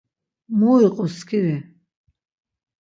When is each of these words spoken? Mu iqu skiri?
Mu 0.57 0.71
iqu 0.87 1.05
skiri? 1.17 1.57